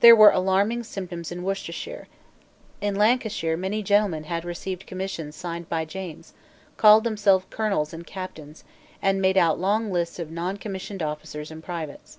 [0.00, 2.08] There were alarming symptoms in Worcestershire.
[2.80, 6.32] In Lancashire many gentlemen had received commissions signed by James,
[6.78, 8.64] called themselves colonels and captains,
[9.02, 12.16] and made out long lists of noncommissioned officers and privates.